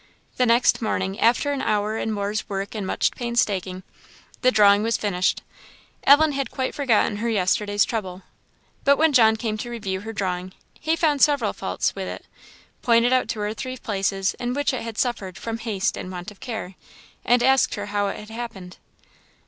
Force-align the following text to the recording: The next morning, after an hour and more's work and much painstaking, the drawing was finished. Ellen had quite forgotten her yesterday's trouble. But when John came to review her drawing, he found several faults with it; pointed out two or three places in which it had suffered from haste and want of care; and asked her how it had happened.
The 0.37 0.47
next 0.47 0.81
morning, 0.81 1.19
after 1.19 1.51
an 1.51 1.61
hour 1.61 1.95
and 1.95 2.11
more's 2.11 2.49
work 2.49 2.73
and 2.73 2.87
much 2.87 3.11
painstaking, 3.11 3.83
the 4.41 4.49
drawing 4.51 4.81
was 4.81 4.97
finished. 4.97 5.43
Ellen 6.05 6.31
had 6.31 6.49
quite 6.49 6.73
forgotten 6.73 7.17
her 7.17 7.29
yesterday's 7.29 7.85
trouble. 7.85 8.23
But 8.83 8.97
when 8.97 9.13
John 9.13 9.35
came 9.35 9.59
to 9.59 9.69
review 9.69 9.99
her 10.01 10.11
drawing, 10.11 10.53
he 10.79 10.95
found 10.95 11.21
several 11.21 11.53
faults 11.53 11.93
with 11.93 12.07
it; 12.07 12.25
pointed 12.81 13.13
out 13.13 13.27
two 13.27 13.41
or 13.41 13.53
three 13.53 13.77
places 13.77 14.33
in 14.39 14.55
which 14.55 14.73
it 14.73 14.81
had 14.81 14.97
suffered 14.97 15.37
from 15.37 15.59
haste 15.59 15.95
and 15.95 16.11
want 16.11 16.31
of 16.31 16.39
care; 16.39 16.73
and 17.23 17.43
asked 17.43 17.75
her 17.75 17.85
how 17.93 18.07
it 18.07 18.17
had 18.17 18.31
happened. 18.31 18.77